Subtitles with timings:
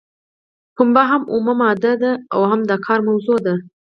[0.75, 3.55] پنبه هم اومه ماده ده او هم د کار موضوع ده.